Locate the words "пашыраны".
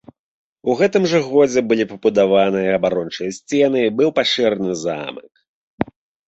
4.21-4.71